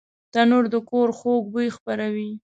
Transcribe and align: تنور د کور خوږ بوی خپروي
تنور 0.33 0.65
د 0.73 0.75
کور 0.89 1.09
خوږ 1.17 1.43
بوی 1.53 1.67
خپروي 1.75 2.31